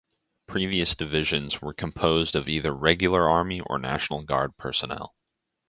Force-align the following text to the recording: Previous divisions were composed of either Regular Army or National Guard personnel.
Previous 0.47 0.95
divisions 0.95 1.61
were 1.61 1.75
composed 1.75 2.35
of 2.35 2.49
either 2.49 2.73
Regular 2.73 3.29
Army 3.29 3.61
or 3.63 3.77
National 3.77 4.23
Guard 4.23 4.57
personnel. 4.57 5.13